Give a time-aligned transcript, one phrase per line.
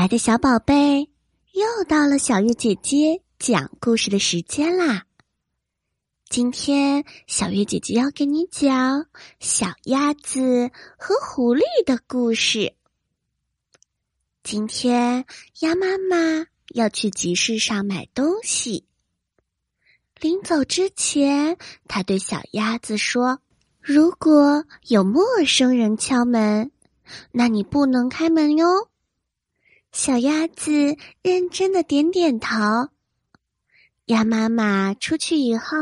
[0.00, 1.10] 爱的小宝贝，
[1.52, 5.04] 又到了小月姐姐讲故事的时间啦！
[6.30, 9.04] 今天小月姐姐要给你讲
[9.40, 12.72] 小鸭子和狐狸的故事。
[14.42, 15.26] 今天
[15.58, 18.86] 鸭妈妈要去集市上买东西，
[20.18, 23.42] 临走之前，她对小鸭子说
[23.82, 26.72] ：“如果有陌生人敲门，
[27.32, 28.88] 那你不能开门哟。”
[29.92, 32.56] 小鸭子认真的点点头。
[34.06, 35.76] 鸭妈妈出去以后，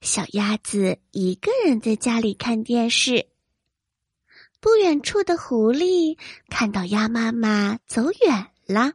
[0.00, 3.28] 小鸭子一个人在家里看电视。
[4.60, 6.18] 不远处的狐狸
[6.48, 8.92] 看到鸭妈妈走远了，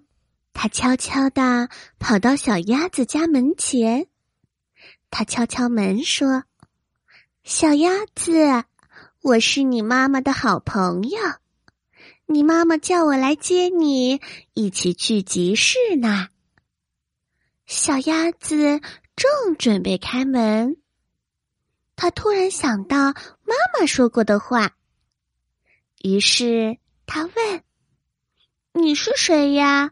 [0.54, 4.08] 它悄悄的跑到小鸭子家门前。
[5.10, 6.44] 它敲敲门说
[7.44, 8.66] ：“小鸭子，
[9.22, 11.18] 我是你妈妈的好朋友。”
[12.32, 14.22] 你妈妈叫我来接你，
[14.54, 16.28] 一起去集市呢。
[17.66, 18.80] 小鸭子
[19.16, 20.78] 正准备开门，
[21.96, 24.76] 他突然想到妈妈说过的话，
[26.04, 27.64] 于是他问
[28.74, 29.90] ：“你是谁呀？”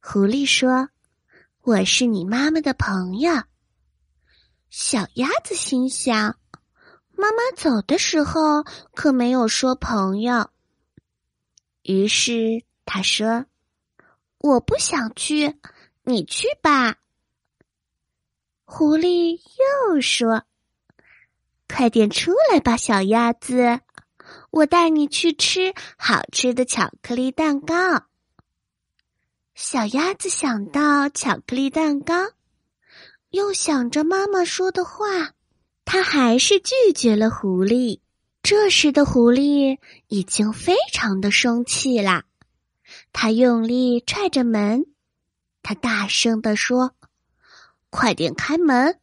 [0.00, 0.88] 狐狸说
[1.62, 3.42] ：“我是你妈妈的朋友。”
[4.70, 6.38] 小鸭子心想
[7.18, 8.62] ：“妈妈走的时候
[8.94, 10.48] 可没有说朋友。”
[11.84, 13.44] 于是他说
[14.40, 15.54] ：“我不想去，
[16.02, 16.96] 你去吧。”
[18.64, 19.38] 狐狸
[19.92, 20.44] 又说
[21.68, 23.80] ：“快点出来吧，小鸭子，
[24.50, 28.06] 我带你去吃好吃的巧克力蛋糕。”
[29.54, 32.14] 小鸭子想到巧克力蛋糕，
[33.28, 35.34] 又想着妈妈说的话，
[35.84, 38.00] 他还是拒绝了狐狸。
[38.44, 42.24] 这时的狐狸已经非常的生气了，
[43.10, 44.84] 他用力踹着门，
[45.62, 46.94] 他大声的说
[47.88, 49.00] ：“快点开门，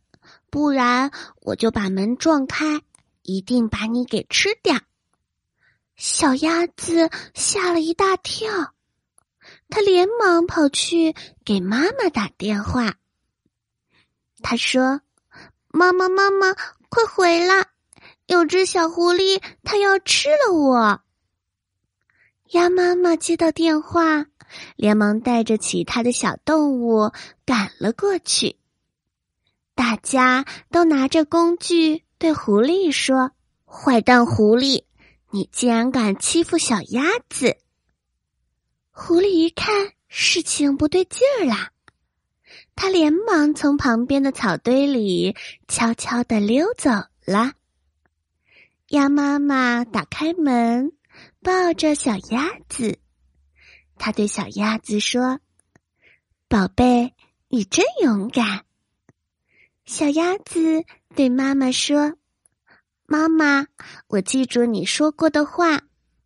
[0.51, 2.83] 不然我就把门撞开，
[3.23, 4.79] 一定把你给吃掉！”
[5.97, 8.75] 小鸭子吓了一大跳，
[9.69, 12.93] 他连忙跑去给妈妈打电话。
[14.43, 15.01] 他说
[15.73, 16.53] ：“妈妈，妈妈，
[16.89, 17.65] 快回来！”
[18.31, 21.01] 有只小狐狸，它要吃了我。
[22.51, 24.25] 鸭妈妈接到电话，
[24.77, 27.11] 连忙带着其他的小动物
[27.45, 28.55] 赶了过去。
[29.75, 33.31] 大家都拿着工具对狐狸说
[33.67, 34.85] ：“坏蛋狐狸，
[35.31, 37.57] 你竟然敢欺负小鸭子！”
[38.91, 41.71] 狐狸一看事情不对劲儿啦，
[42.77, 45.35] 他连忙从旁边的草堆里
[45.67, 46.91] 悄悄的溜走
[47.25, 47.55] 了。
[48.91, 50.91] 鸭妈妈打开门，
[51.41, 52.99] 抱着小鸭子。
[53.97, 55.39] 他对小鸭子说
[56.49, 57.13] ：“宝贝，
[57.47, 58.65] 你真勇敢。”
[59.87, 60.83] 小鸭子
[61.15, 62.17] 对妈妈说
[63.07, 63.67] ：“妈妈，
[64.07, 65.83] 我记住你说过的话，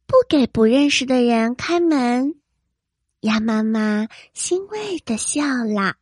[0.07, 2.33] 不给不认识的人开门。”
[3.21, 5.97] 鸭妈妈欣慰的笑了。